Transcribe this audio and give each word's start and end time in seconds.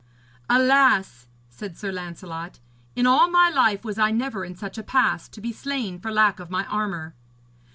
'Alas!' 0.49 1.27
said 1.47 1.77
Sir 1.77 1.91
Lancelot, 1.91 2.57
'in 2.95 3.05
all 3.05 3.29
my 3.29 3.51
life 3.51 3.83
was 3.85 3.99
I 3.99 4.09
never 4.09 4.43
in 4.43 4.55
such 4.55 4.79
a 4.79 4.83
pass, 4.83 5.27
to 5.29 5.39
be 5.39 5.51
slain 5.53 5.99
for 5.99 6.09
lack 6.11 6.39
of 6.39 6.49
my 6.49 6.65
armour.' 6.65 7.13